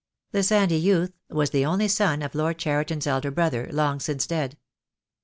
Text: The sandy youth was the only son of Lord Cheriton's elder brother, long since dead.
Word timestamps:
The 0.31 0.41
sandy 0.41 0.77
youth 0.77 1.13
was 1.29 1.51
the 1.51 1.63
only 1.63 1.87
son 1.87 2.23
of 2.23 2.33
Lord 2.33 2.57
Cheriton's 2.57 3.05
elder 3.05 3.29
brother, 3.29 3.69
long 3.71 3.99
since 3.99 4.25
dead. 4.25 4.57